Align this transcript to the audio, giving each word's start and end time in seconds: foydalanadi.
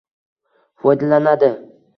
foydalanadi. 0.81 1.55